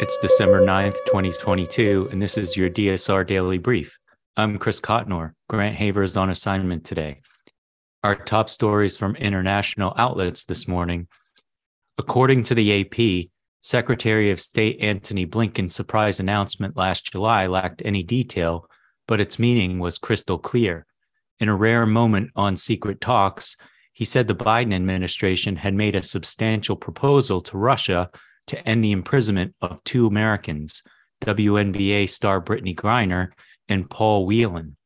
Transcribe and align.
It's 0.00 0.18
December 0.18 0.60
9th, 0.60 0.96
2022, 1.06 2.08
and 2.10 2.20
this 2.20 2.36
is 2.36 2.56
your 2.56 2.68
DSR 2.68 3.24
Daily 3.24 3.58
Brief. 3.58 3.96
I'm 4.36 4.58
Chris 4.58 4.80
Cotnor. 4.80 5.34
Grant 5.48 5.76
Haver 5.76 6.02
is 6.02 6.16
on 6.16 6.30
assignment 6.30 6.84
today. 6.84 7.18
Our 8.02 8.16
top 8.16 8.50
stories 8.50 8.96
from 8.96 9.14
international 9.14 9.94
outlets 9.96 10.46
this 10.46 10.66
morning. 10.66 11.06
According 11.96 12.42
to 12.44 12.56
the 12.56 12.80
AP, 12.80 13.30
Secretary 13.60 14.32
of 14.32 14.40
State 14.40 14.78
Antony 14.80 15.26
Blinken's 15.26 15.76
surprise 15.76 16.18
announcement 16.18 16.76
last 16.76 17.12
July 17.12 17.46
lacked 17.46 17.80
any 17.84 18.02
detail, 18.02 18.68
but 19.06 19.20
its 19.20 19.38
meaning 19.38 19.78
was 19.78 19.98
crystal 19.98 20.38
clear. 20.38 20.86
In 21.38 21.48
a 21.48 21.54
rare 21.54 21.86
moment 21.86 22.30
on 22.34 22.56
secret 22.56 23.00
talks, 23.00 23.56
he 23.92 24.04
said 24.04 24.26
the 24.26 24.34
Biden 24.34 24.74
administration 24.74 25.54
had 25.54 25.72
made 25.72 25.94
a 25.94 26.02
substantial 26.02 26.74
proposal 26.74 27.40
to 27.42 27.56
Russia 27.56 28.10
to 28.46 28.68
end 28.68 28.82
the 28.82 28.92
imprisonment 28.92 29.54
of 29.60 29.82
two 29.84 30.06
Americans, 30.06 30.82
WNBA 31.22 32.08
star 32.08 32.40
Brittney 32.40 32.74
Griner 32.74 33.28
and 33.68 33.88
Paul 33.88 34.26
Whelan. 34.26 34.76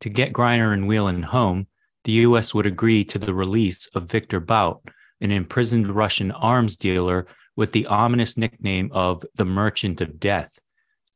To 0.00 0.08
get 0.08 0.32
Griner 0.32 0.72
and 0.72 0.86
Whelan 0.86 1.24
home, 1.24 1.66
the 2.04 2.12
U.S. 2.12 2.54
would 2.54 2.66
agree 2.66 3.04
to 3.04 3.18
the 3.18 3.34
release 3.34 3.86
of 3.88 4.10
Victor 4.10 4.40
Bout, 4.40 4.82
an 5.20 5.30
imprisoned 5.30 5.88
Russian 5.88 6.30
arms 6.30 6.76
dealer 6.76 7.26
with 7.56 7.72
the 7.72 7.86
ominous 7.86 8.38
nickname 8.38 8.90
of 8.92 9.22
the 9.34 9.44
Merchant 9.44 10.00
of 10.00 10.18
Death. 10.18 10.58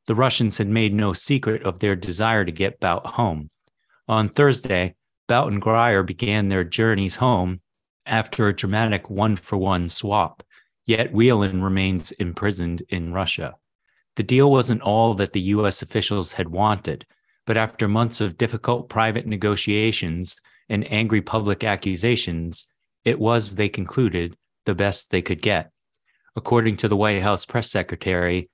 The 0.06 0.14
Russians 0.14 0.58
had 0.58 0.68
made 0.68 0.92
no 0.92 1.14
secret 1.14 1.62
of 1.62 1.78
their 1.78 1.96
desire 1.96 2.44
to 2.44 2.52
get 2.52 2.80
Bout 2.80 3.06
home. 3.06 3.50
On 4.06 4.28
Thursday, 4.28 4.94
Bout 5.26 5.50
and 5.50 5.62
Griner 5.62 6.04
began 6.04 6.48
their 6.48 6.64
journeys 6.64 7.16
home 7.16 7.60
after 8.04 8.46
a 8.46 8.54
dramatic 8.54 9.08
one 9.08 9.36
for 9.36 9.56
one 9.56 9.88
swap. 9.88 10.42
Yet 10.86 11.12
Whelan 11.12 11.62
remains 11.62 12.12
imprisoned 12.12 12.82
in 12.88 13.12
Russia. 13.12 13.54
The 14.16 14.22
deal 14.22 14.50
wasn't 14.50 14.82
all 14.82 15.14
that 15.14 15.32
the 15.32 15.40
U.S. 15.40 15.82
officials 15.82 16.32
had 16.32 16.48
wanted, 16.48 17.06
but 17.46 17.56
after 17.56 17.88
months 17.88 18.20
of 18.20 18.38
difficult 18.38 18.88
private 18.88 19.26
negotiations 19.26 20.40
and 20.68 20.90
angry 20.92 21.20
public 21.20 21.64
accusations, 21.64 22.68
it 23.04 23.18
was, 23.18 23.54
they 23.54 23.68
concluded, 23.68 24.36
the 24.66 24.74
best 24.74 25.10
they 25.10 25.22
could 25.22 25.42
get. 25.42 25.70
According 26.36 26.76
to 26.76 26.88
the 26.88 26.96
White 26.96 27.22
House 27.22 27.44
press 27.44 27.70
secretary, 27.70 28.50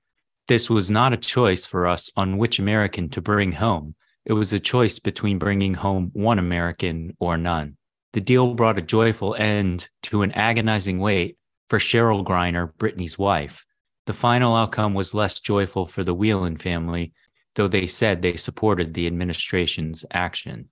this 0.47 0.69
was 0.69 0.91
not 0.91 1.13
a 1.13 1.17
choice 1.17 1.65
for 1.65 1.87
us 1.87 2.09
on 2.15 2.37
which 2.37 2.59
American 2.59 3.09
to 3.09 3.21
bring 3.21 3.53
home. 3.53 3.95
It 4.25 4.33
was 4.33 4.53
a 4.53 4.59
choice 4.59 4.99
between 4.99 5.39
bringing 5.39 5.73
home 5.73 6.11
one 6.13 6.39
American 6.39 7.15
or 7.19 7.37
none. 7.37 7.77
The 8.13 8.21
deal 8.21 8.53
brought 8.53 8.77
a 8.77 8.81
joyful 8.81 9.35
end 9.35 9.87
to 10.03 10.21
an 10.21 10.31
agonizing 10.33 10.99
wait 10.99 11.37
for 11.71 11.79
Cherelle 11.79 12.25
Griner, 12.25 12.73
Brittney's 12.73 13.17
wife. 13.17 13.65
The 14.05 14.11
final 14.11 14.57
outcome 14.57 14.93
was 14.93 15.13
less 15.13 15.39
joyful 15.39 15.85
for 15.85 16.03
the 16.03 16.13
Whelan 16.13 16.57
family, 16.57 17.13
though 17.55 17.69
they 17.69 17.87
said 17.87 18.21
they 18.21 18.35
supported 18.35 18.93
the 18.93 19.07
administration's 19.07 20.03
action. 20.11 20.67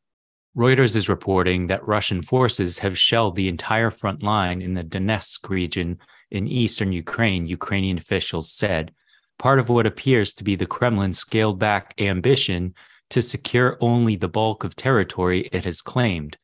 Reuters 0.58 0.98
is 0.98 1.08
reporting 1.08 1.68
that 1.68 1.88
Russian 1.88 2.22
forces 2.22 2.80
have 2.80 2.98
shelled 2.98 3.38
the 3.38 3.48
entire 3.48 3.90
front 3.90 4.24
line 4.24 4.62
in 4.62 4.74
the 4.74 4.84
Donetsk 4.84 5.48
region 5.48 6.00
in 6.32 6.50
eastern 6.50 6.92
Ukraine, 6.92 7.48
Ukrainian 7.48 7.98
officials 7.98 8.52
said, 8.52 8.92
part 9.38 9.58
of 9.60 9.70
what 9.70 9.88
appears 9.88 10.34
to 10.34 10.44
be 10.44 10.56
the 10.56 10.66
Kremlin's 10.66 11.20
scaled 11.20 11.60
back 11.60 11.94
ambition 11.98 12.74
to 13.12 13.22
secure 13.22 13.78
only 13.80 14.18
the 14.18 14.28
bulk 14.28 14.66
of 14.66 14.76
territory 14.76 15.48
it 15.54 15.64
has 15.64 15.82
claimed. 15.82 16.38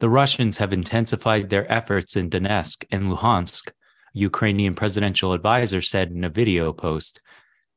The 0.00 0.10
Russians 0.10 0.58
have 0.58 0.72
intensified 0.72 1.48
their 1.48 1.70
efforts 1.72 2.16
in 2.16 2.28
Donetsk 2.28 2.84
and 2.90 3.04
Luhansk, 3.10 3.70
Ukrainian 4.12 4.74
presidential 4.74 5.32
advisor 5.32 5.80
said 5.80 6.10
in 6.10 6.24
a 6.24 6.28
video 6.28 6.72
post. 6.72 7.22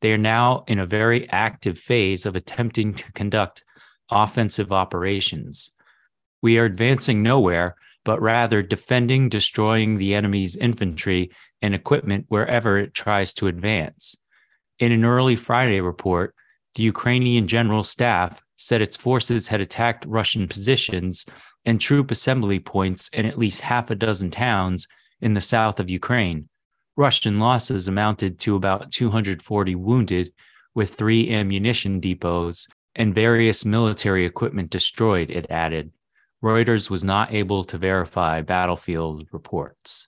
They 0.02 0.12
are 0.12 0.18
now 0.18 0.64
in 0.68 0.80
a 0.80 0.86
very 0.86 1.30
active 1.30 1.78
phase 1.78 2.26
of 2.26 2.36
attempting 2.36 2.94
to 2.96 3.12
conduct 3.14 3.64
offensive 4.12 4.72
operations. 4.72 5.72
We 6.42 6.58
are 6.58 6.66
advancing 6.66 7.22
nowhere, 7.24 7.76
but 8.04 8.22
rather 8.22 8.62
defending, 8.62 9.30
destroying 9.30 9.98
the 9.98 10.16
enemy's 10.16 10.56
infantry 10.56 11.32
and 11.62 11.76
equipment 11.76 12.26
wherever 12.30 12.78
it 12.78 12.94
tries 12.94 13.34
to 13.36 13.48
advance. 13.48 14.16
In 14.78 14.92
an 14.92 15.04
early 15.04 15.36
Friday 15.36 15.82
report, 15.82 16.34
the 16.76 16.84
Ukrainian 16.84 17.48
General 17.48 17.84
Staff 17.84 18.44
said 18.60 18.82
its 18.82 18.98
forces 18.98 19.48
had 19.48 19.62
attacked 19.62 20.06
Russian 20.06 20.48
positions 20.48 21.26
and 21.66 21.80
troop 21.80 22.12
assembly 22.12 22.60
points 22.60 23.10
in 23.14 23.26
at 23.26 23.38
least 23.38 23.62
half 23.62 23.90
a 23.90 23.96
dozen 23.96 24.30
towns 24.30 24.86
in 25.22 25.34
the 25.34 25.42
south 25.42 25.80
of 25.80 25.90
Ukraine. 25.90 26.50
Russian 26.98 27.40
losses 27.40 27.88
amounted 27.88 28.38
to 28.40 28.56
about 28.56 28.92
240 28.92 29.76
wounded, 29.76 30.34
with 30.76 30.94
three 30.94 31.34
ammunition 31.34 32.02
depots 32.02 32.68
and 32.96 33.16
various 33.16 33.64
military 33.64 34.26
equipment 34.26 34.70
destroyed, 34.70 35.30
it 35.30 35.50
added. 35.50 35.92
Reuters 36.44 36.90
was 36.90 37.04
not 37.04 37.34
able 37.34 37.64
to 37.64 37.78
verify 37.78 38.42
battlefield 38.42 39.28
reports. 39.32 40.08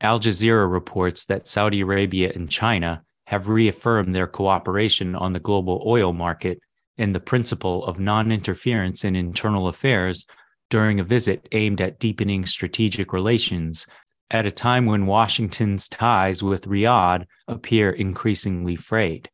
Al 0.00 0.18
Jazeera 0.18 0.70
reports 0.70 1.26
that 1.26 1.46
Saudi 1.46 1.80
Arabia 1.80 2.32
and 2.34 2.50
China 2.50 3.04
have 3.26 3.46
reaffirmed 3.46 4.14
their 4.14 4.26
cooperation 4.26 5.14
on 5.14 5.32
the 5.32 5.40
global 5.40 5.82
oil 5.86 6.12
market 6.12 6.58
and 6.98 7.14
the 7.14 7.20
principle 7.20 7.84
of 7.84 7.98
non 7.98 8.30
interference 8.30 9.04
in 9.04 9.16
internal 9.16 9.68
affairs 9.68 10.26
during 10.70 11.00
a 11.00 11.04
visit 11.04 11.48
aimed 11.52 11.80
at 11.80 11.98
deepening 11.98 12.46
strategic 12.46 13.12
relations 13.12 13.86
at 14.30 14.46
a 14.46 14.50
time 14.50 14.86
when 14.86 15.06
Washington's 15.06 15.88
ties 15.88 16.42
with 16.42 16.66
Riyadh 16.66 17.26
appear 17.46 17.90
increasingly 17.90 18.76
frayed. 18.76 19.28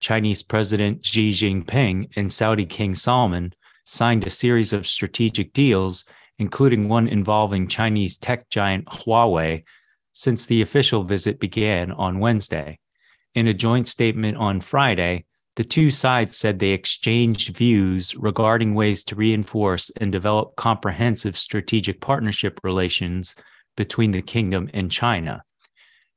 Chinese 0.00 0.42
President 0.42 1.04
Xi 1.04 1.30
Jinping 1.30 2.08
and 2.16 2.32
Saudi 2.32 2.66
King 2.66 2.94
Salman 2.94 3.52
signed 3.84 4.26
a 4.26 4.30
series 4.30 4.72
of 4.72 4.86
strategic 4.86 5.52
deals, 5.52 6.04
including 6.38 6.88
one 6.88 7.08
involving 7.08 7.66
Chinese 7.66 8.18
tech 8.18 8.48
giant 8.48 8.86
Huawei, 8.86 9.64
since 10.12 10.46
the 10.46 10.62
official 10.62 11.02
visit 11.02 11.40
began 11.40 11.90
on 11.90 12.20
Wednesday. 12.20 12.78
In 13.34 13.48
a 13.48 13.54
joint 13.54 13.88
statement 13.88 14.36
on 14.36 14.60
Friday, 14.60 15.24
the 15.56 15.64
two 15.64 15.90
sides 15.90 16.36
said 16.36 16.58
they 16.58 16.70
exchanged 16.70 17.56
views 17.56 18.16
regarding 18.16 18.74
ways 18.74 19.04
to 19.04 19.14
reinforce 19.14 19.90
and 20.00 20.10
develop 20.10 20.56
comprehensive 20.56 21.36
strategic 21.36 22.00
partnership 22.00 22.58
relations 22.62 23.36
between 23.76 24.12
the 24.12 24.22
kingdom 24.22 24.70
and 24.72 24.90
China. 24.90 25.42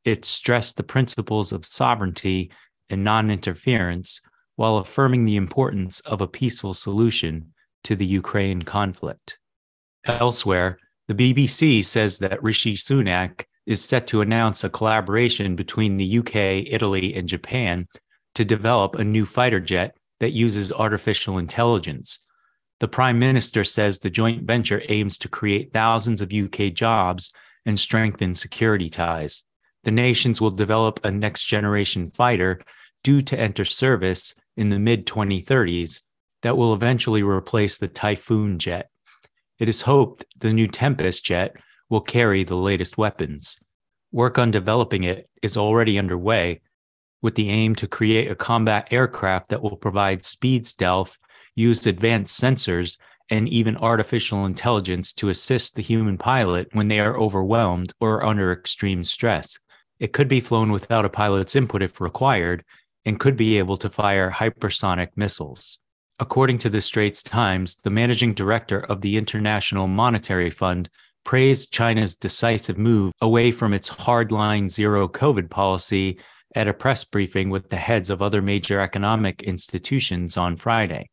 It 0.06 0.24
stressed 0.24 0.78
the 0.78 0.84
principles 0.84 1.52
of 1.52 1.66
sovereignty 1.66 2.52
and 2.90 3.04
non 3.04 3.30
interference 3.30 4.22
while 4.56 4.78
affirming 4.78 5.26
the 5.26 5.36
importance 5.36 6.00
of 6.02 6.22
a 6.22 6.28
peaceful 6.28 6.74
solution 6.74 7.54
to 7.84 7.96
the 7.96 8.06
Ukraine 8.06 8.62
conflict. 8.62 9.38
Elsewhere, 10.06 10.78
the 11.08 11.14
BBC 11.14 11.84
says 11.84 12.20
that 12.20 12.42
Rishi 12.42 12.76
Sunak 12.76 13.44
is 13.66 13.84
set 13.84 14.08
to 14.08 14.22
announce 14.22 14.64
a 14.64 14.70
collaboration 14.70 15.56
between 15.56 15.98
the 15.98 16.20
UK, 16.20 16.36
Italy, 16.72 17.16
and 17.16 17.28
Japan 17.28 17.88
to 18.36 18.46
develop 18.46 18.96
a 18.96 19.04
new 19.04 19.26
fighter 19.26 19.60
jet 19.60 19.98
that 20.20 20.32
uses 20.32 20.72
artificial 20.72 21.38
intelligence. 21.38 22.20
The 22.80 22.88
Prime 22.88 23.18
Minister 23.18 23.64
says 23.64 24.00
the 24.00 24.10
joint 24.10 24.44
venture 24.44 24.82
aims 24.90 25.18
to 25.20 25.30
create 25.30 25.74
thousands 25.74 26.22
of 26.22 26.34
UK 26.34 26.74
jobs 26.74 27.34
and 27.66 27.80
strengthen 27.80 28.36
security 28.36 28.90
ties. 28.90 29.46
The 29.84 29.92
nations 29.92 30.42
will 30.42 30.52
develop 30.52 31.00
a 31.04 31.12
next 31.12 31.46
generation 31.46 32.08
fighter 32.08 32.62
due 33.04 33.22
to 33.22 33.40
enter 33.40 33.66
service 33.66 34.34
in 34.58 34.70
the 34.70 34.80
mid 34.80 35.06
2030s 35.06 36.02
that 36.42 36.58
will 36.58 36.74
eventually 36.74 37.24
replace 37.24 37.78
the 37.78 37.88
Typhoon 37.88 38.60
jet. 38.60 38.90
It 39.58 39.70
is 39.70 39.82
hoped 39.82 40.26
the 40.38 40.54
new 40.54 40.68
Tempest 40.68 41.24
jet 41.24 41.56
will 41.90 42.02
carry 42.02 42.44
the 42.44 42.56
latest 42.56 42.98
weapons. 42.98 43.58
Work 44.12 44.38
on 44.38 44.52
developing 44.52 45.04
it 45.04 45.28
is 45.42 45.56
already 45.56 45.98
underway 45.98 46.62
with 47.26 47.34
the 47.34 47.50
aim 47.50 47.74
to 47.74 47.88
create 47.88 48.30
a 48.30 48.36
combat 48.36 48.88
aircraft 48.92 49.50
that 49.50 49.64
will 49.64 49.76
provide 49.76 50.24
speed 50.24 50.68
stealth, 50.68 51.18
use 51.56 51.88
advanced 51.88 52.40
sensors, 52.40 53.00
and 53.32 53.50
even 53.50 53.76
artificial 53.78 54.46
intelligence 54.46 55.12
to 55.12 55.30
assist 55.30 55.74
the 55.74 55.82
human 55.82 56.20
pilot 56.20 56.68
when 56.74 56.88
they 56.88 57.00
are 57.00 57.18
overwhelmed 57.18 57.92
or 58.00 58.24
under 58.24 58.52
extreme 58.52 59.04
stress. 59.04 59.58
It 59.98 60.14
could 60.14 60.28
be 60.28 60.40
flown 60.40 60.72
without 60.72 61.04
a 61.04 61.10
pilot's 61.10 61.56
input 61.56 61.82
if 61.82 62.00
required 62.00 62.64
and 63.06 63.20
could 63.20 63.36
be 63.36 63.58
able 63.58 63.78
to 63.78 63.90
fire 63.90 64.30
hypersonic 64.30 65.10
missiles. 65.16 65.80
According 66.20 66.60
to 66.60 66.70
the 66.70 66.80
Straits 66.80 67.24
Times, 67.24 67.78
the 67.78 67.90
managing 67.90 68.36
director 68.36 68.82
of 68.82 69.02
the 69.02 69.18
International 69.18 69.88
Monetary 69.88 70.52
Fund 70.52 70.92
praised 71.24 71.74
China's 71.74 72.16
decisive 72.16 72.78
move 72.78 73.14
away 73.20 73.52
from 73.52 73.74
its 73.74 73.90
hardline 73.90 74.70
zero 74.70 75.08
COVID 75.08 75.50
policy 75.50 76.20
at 76.56 76.70
a 76.70 76.74
press 76.74 77.04
briefing 77.04 77.50
with 77.50 77.70
the 77.70 77.76
heads 77.76 78.10
of 78.10 78.22
other 78.22 78.42
major 78.42 78.80
economic 78.80 79.44
institutions 79.44 80.38
on 80.38 80.56
Friday. 80.56 81.10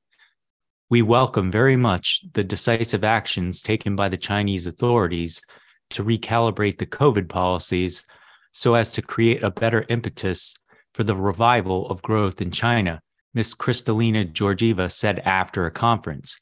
We 0.88 1.02
welcome 1.02 1.50
very 1.50 1.76
much 1.76 2.22
the 2.32 2.44
decisive 2.44 3.02
actions 3.02 3.60
taken 3.60 3.96
by 3.96 4.08
the 4.08 4.16
Chinese 4.16 4.66
authorities 4.66 5.42
to 5.90 6.04
recalibrate 6.04 6.78
the 6.78 6.86
COVID 6.86 7.28
policies 7.28 8.04
so 8.52 8.74
as 8.74 8.92
to 8.92 9.02
create 9.02 9.42
a 9.42 9.50
better 9.50 9.84
impetus 9.88 10.54
for 10.94 11.02
the 11.02 11.16
revival 11.16 11.88
of 11.88 12.02
growth 12.02 12.40
in 12.40 12.50
China, 12.50 13.00
Ms. 13.34 13.54
Kristalina 13.54 14.30
Georgieva 14.30 14.92
said 14.92 15.18
after 15.20 15.66
a 15.66 15.70
conference. 15.70 16.38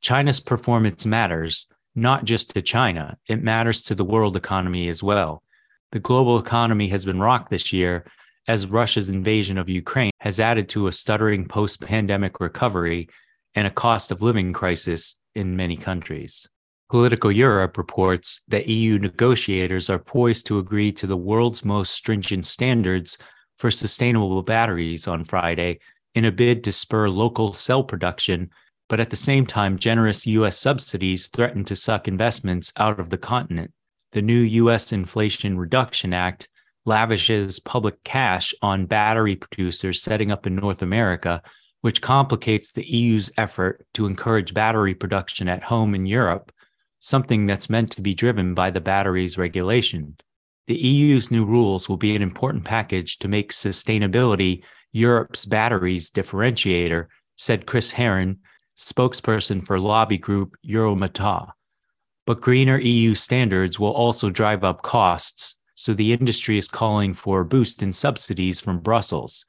China's 0.00 0.40
performance 0.40 1.04
matters, 1.04 1.66
not 1.94 2.24
just 2.24 2.54
to 2.54 2.62
China, 2.62 3.18
it 3.28 3.42
matters 3.42 3.82
to 3.82 3.94
the 3.94 4.04
world 4.04 4.36
economy 4.36 4.88
as 4.88 5.02
well. 5.02 5.42
The 5.92 5.98
global 5.98 6.38
economy 6.38 6.88
has 6.88 7.04
been 7.04 7.18
rocked 7.18 7.50
this 7.50 7.72
year 7.72 8.06
as 8.50 8.66
Russia's 8.66 9.10
invasion 9.10 9.58
of 9.58 9.68
Ukraine 9.68 10.10
has 10.18 10.40
added 10.40 10.68
to 10.70 10.88
a 10.88 10.92
stuttering 10.92 11.46
post 11.46 11.80
pandemic 11.80 12.40
recovery 12.40 13.08
and 13.54 13.64
a 13.64 13.70
cost 13.70 14.10
of 14.10 14.22
living 14.22 14.52
crisis 14.52 15.14
in 15.36 15.54
many 15.54 15.76
countries. 15.76 16.48
Politico 16.90 17.28
Europe 17.28 17.78
reports 17.78 18.40
that 18.48 18.66
EU 18.66 18.98
negotiators 18.98 19.88
are 19.88 20.00
poised 20.00 20.48
to 20.48 20.58
agree 20.58 20.90
to 20.90 21.06
the 21.06 21.16
world's 21.16 21.64
most 21.64 21.92
stringent 21.92 22.44
standards 22.44 23.16
for 23.56 23.70
sustainable 23.70 24.42
batteries 24.42 25.06
on 25.06 25.24
Friday 25.24 25.78
in 26.16 26.24
a 26.24 26.32
bid 26.32 26.64
to 26.64 26.72
spur 26.72 27.08
local 27.08 27.52
cell 27.52 27.84
production, 27.84 28.50
but 28.88 28.98
at 28.98 29.10
the 29.10 29.24
same 29.28 29.46
time, 29.46 29.78
generous 29.78 30.26
US 30.26 30.58
subsidies 30.58 31.28
threaten 31.28 31.64
to 31.66 31.76
suck 31.76 32.08
investments 32.08 32.72
out 32.76 32.98
of 32.98 33.10
the 33.10 33.18
continent. 33.32 33.70
The 34.10 34.22
new 34.22 34.42
US 34.64 34.92
Inflation 34.92 35.56
Reduction 35.56 36.12
Act 36.12 36.48
lavishes 36.84 37.60
public 37.60 38.02
cash 38.04 38.54
on 38.62 38.86
battery 38.86 39.36
producers 39.36 40.02
setting 40.02 40.30
up 40.30 40.46
in 40.46 40.54
North 40.54 40.82
America, 40.82 41.42
which 41.82 42.02
complicates 42.02 42.72
the 42.72 42.84
EU's 42.84 43.30
effort 43.36 43.86
to 43.94 44.06
encourage 44.06 44.54
battery 44.54 44.94
production 44.94 45.48
at 45.48 45.62
home 45.62 45.94
in 45.94 46.06
Europe, 46.06 46.52
something 47.00 47.46
that's 47.46 47.70
meant 47.70 47.90
to 47.92 48.02
be 48.02 48.14
driven 48.14 48.54
by 48.54 48.70
the 48.70 48.80
batteries 48.80 49.38
regulation. 49.38 50.16
The 50.66 50.76
EU's 50.76 51.30
new 51.30 51.44
rules 51.44 51.88
will 51.88 51.96
be 51.96 52.14
an 52.14 52.22
important 52.22 52.64
package 52.64 53.18
to 53.18 53.28
make 53.28 53.52
sustainability 53.52 54.62
Europe's 54.92 55.44
batteries 55.44 56.10
differentiator, 56.10 57.06
said 57.36 57.66
Chris 57.66 57.92
Heron, 57.92 58.38
spokesperson 58.76 59.64
for 59.64 59.80
lobby 59.80 60.18
group 60.18 60.56
Eurometaux. 60.66 61.50
But 62.26 62.40
greener 62.40 62.78
EU 62.78 63.14
standards 63.14 63.78
will 63.78 63.92
also 63.92 64.30
drive 64.30 64.62
up 64.62 64.82
costs, 64.82 65.56
so 65.80 65.94
the 65.94 66.12
industry 66.12 66.58
is 66.58 66.68
calling 66.68 67.14
for 67.14 67.40
a 67.40 67.44
boost 67.46 67.82
in 67.82 67.90
subsidies 67.90 68.60
from 68.60 68.80
Brussels. 68.80 69.46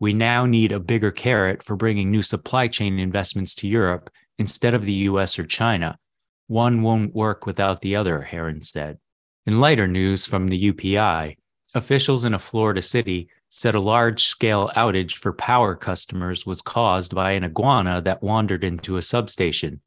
We 0.00 0.14
now 0.14 0.46
need 0.46 0.72
a 0.72 0.80
bigger 0.80 1.10
carrot 1.10 1.62
for 1.62 1.76
bringing 1.76 2.10
new 2.10 2.22
supply 2.22 2.66
chain 2.66 2.98
investments 2.98 3.54
to 3.56 3.68
Europe 3.68 4.08
instead 4.38 4.72
of 4.72 4.86
the 4.86 5.04
US 5.10 5.38
or 5.38 5.44
China. 5.44 5.98
One 6.46 6.80
won't 6.80 7.14
work 7.14 7.44
without 7.44 7.82
the 7.82 7.94
other, 7.94 8.22
Heron 8.22 8.62
said. 8.62 8.96
In 9.44 9.60
lighter 9.60 9.86
news 9.86 10.24
from 10.24 10.48
the 10.48 10.72
UPI, 10.72 11.36
officials 11.74 12.24
in 12.24 12.32
a 12.32 12.38
Florida 12.38 12.80
city 12.80 13.28
said 13.50 13.74
a 13.74 13.78
large 13.78 14.24
scale 14.24 14.70
outage 14.76 15.16
for 15.16 15.34
power 15.34 15.74
customers 15.74 16.46
was 16.46 16.62
caused 16.62 17.14
by 17.14 17.32
an 17.32 17.44
iguana 17.44 18.00
that 18.00 18.22
wandered 18.22 18.64
into 18.64 18.96
a 18.96 19.02
substation. 19.02 19.82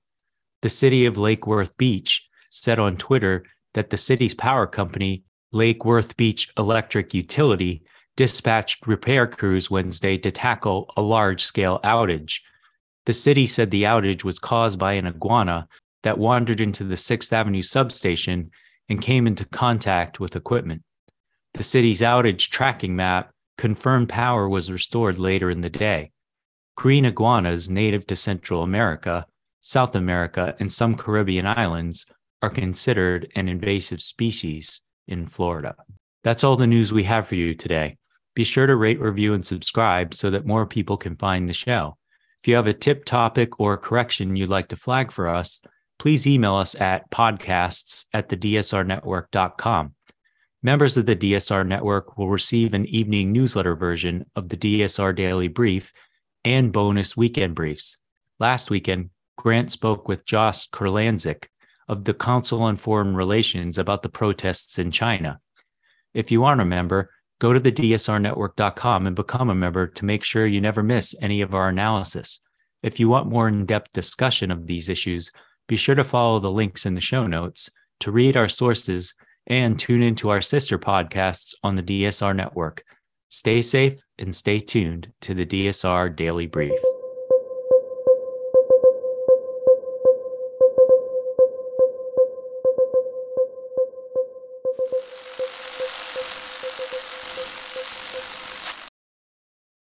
The 0.62 0.70
city 0.70 1.08
of 1.08 1.18
Lake 1.18 1.48
Worth 1.48 1.76
Beach 1.78 2.30
said 2.52 2.78
on 2.78 2.96
Twitter 2.96 3.44
that 3.74 3.90
the 3.90 3.98
city's 3.98 4.36
power 4.36 4.68
company 4.68 5.24
Lake 5.52 5.84
Worth 5.84 6.16
Beach 6.16 6.48
Electric 6.60 7.16
Utility 7.16 7.82
dispatched 8.16 8.86
repair 8.86 9.26
crews 9.26 9.72
Wednesday 9.72 10.16
to 10.20 10.30
tackle 10.30 10.94
a 10.96 11.02
large 11.02 11.44
scale 11.44 11.80
outage. 11.84 12.42
The 13.08 13.14
city 13.14 13.48
said 13.48 13.72
the 13.72 13.84
outage 13.84 14.24
was 14.24 14.38
caused 14.38 14.78
by 14.78 14.94
an 14.94 15.08
iguana 15.08 15.68
that 16.04 16.20
wandered 16.20 16.62
into 16.62 16.84
the 16.84 16.96
6th 16.96 17.34
Avenue 17.34 17.64
substation 17.64 18.52
and 18.90 19.02
came 19.02 19.26
into 19.26 19.44
contact 19.44 20.20
with 20.20 20.36
equipment. 20.36 20.84
The 21.56 21.64
city's 21.64 22.02
outage 22.02 22.50
tracking 22.50 22.96
map 22.96 23.32
confirmed 23.58 24.10
power 24.10 24.48
was 24.48 24.72
restored 24.72 25.18
later 25.18 25.50
in 25.50 25.62
the 25.62 25.70
day. 25.72 26.12
Green 26.78 27.06
iguanas 27.06 27.72
native 27.72 28.06
to 28.08 28.16
Central 28.16 28.62
America, 28.62 29.26
South 29.62 29.96
America, 29.96 30.56
and 30.60 30.72
some 30.72 30.96
Caribbean 30.96 31.48
islands 31.48 32.06
are 32.44 32.52
considered 32.52 33.32
an 33.36 33.50
invasive 33.50 34.02
species 34.02 34.82
in 35.10 35.28
Florida. 35.28 35.76
That's 36.24 36.44
all 36.44 36.56
the 36.56 36.68
news 36.68 36.94
we 36.94 37.04
have 37.04 37.28
for 37.28 37.36
you 37.36 37.54
today. 37.56 37.98
Be 38.36 38.44
sure 38.44 38.68
to 38.68 38.76
rate, 38.76 39.02
review, 39.02 39.34
and 39.34 39.46
subscribe 39.46 40.14
so 40.14 40.30
that 40.30 40.46
more 40.46 40.66
people 40.66 40.96
can 40.96 41.18
find 41.18 41.50
the 41.50 41.54
show. 41.54 41.98
If 42.42 42.48
you 42.48 42.56
have 42.56 42.68
a 42.68 42.74
tip, 42.74 43.04
topic, 43.04 43.60
or 43.60 43.78
correction 43.78 44.36
you'd 44.36 44.50
like 44.50 44.70
to 44.70 44.78
flag 44.78 45.12
for 45.12 45.28
us, 45.28 45.62
please 45.98 46.26
email 46.26 46.56
us 46.56 46.74
at 46.76 47.10
podcasts 47.12 48.06
at 48.14 48.30
the 48.30 48.38
dsrnetwork.com. 48.38 49.96
Members 50.62 50.98
of 50.98 51.06
the 51.06 51.16
DSR 51.16 51.66
network 51.66 52.18
will 52.18 52.30
receive 52.30 52.74
an 52.74 52.86
evening 52.86 53.32
newsletter 53.32 53.76
version 53.76 54.26
of 54.36 54.50
the 54.50 54.58
DSR 54.58 55.16
Daily 55.16 55.48
Brief 55.48 55.92
and 56.46 56.72
bonus 56.72 57.18
weekend 57.18 57.56
briefs. 57.56 57.98
Last 58.40 58.70
weekend, 58.70 59.10
Grant 59.38 59.72
spoke 59.72 60.08
with 60.08 60.26
Josh 60.26 60.70
Kurlantzick, 60.70 61.46
of 61.90 62.06
the 62.06 62.14
Council 62.14 62.62
on 62.62 62.76
Foreign 62.76 63.16
Relations 63.16 63.78
about 63.78 64.04
the 64.04 64.10
protests 64.10 64.78
in 64.78 64.92
China. 64.92 65.40
If 66.14 66.32
you 66.32 66.46
aren't 66.46 66.62
a 66.62 66.66
member, 66.66 67.10
go 67.40 67.52
to 67.52 67.60
the 67.60 67.72
dsrnetwork.com 67.72 69.08
and 69.08 69.16
become 69.16 69.50
a 69.50 69.56
member 69.56 69.88
to 69.88 70.06
make 70.06 70.24
sure 70.24 70.46
you 70.46 70.62
never 70.62 70.84
miss 70.84 71.16
any 71.22 71.42
of 71.42 71.54
our 71.54 71.68
analysis. 71.68 72.40
If 72.84 73.00
you 73.00 73.10
want 73.10 73.28
more 73.28 73.48
in 73.48 73.66
depth 73.66 73.92
discussion 73.92 74.52
of 74.52 74.68
these 74.68 74.88
issues, 74.88 75.32
be 75.68 75.76
sure 75.76 75.96
to 75.96 76.04
follow 76.04 76.40
the 76.40 76.52
links 76.52 76.86
in 76.86 76.94
the 76.94 77.02
show 77.02 77.28
notes 77.28 77.70
to 78.02 78.12
read 78.12 78.38
our 78.38 78.50
sources 78.50 79.16
and 79.48 79.78
tune 79.78 80.04
into 80.04 80.30
our 80.30 80.42
sister 80.42 80.78
podcasts 80.78 81.56
on 81.64 81.76
the 81.76 81.84
DSR 81.84 82.36
network. 82.36 82.84
Stay 83.30 83.62
safe 83.62 84.00
and 84.18 84.36
stay 84.36 84.60
tuned 84.60 85.12
to 85.22 85.34
the 85.34 85.46
DSR 85.46 86.16
Daily 86.16 86.48
Brief. 86.48 86.80